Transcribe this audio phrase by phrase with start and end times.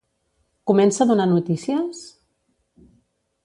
[0.71, 2.03] Comença a donar notícies?